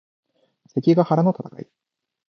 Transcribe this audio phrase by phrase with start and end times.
[0.69, 1.69] 関ヶ原の戦い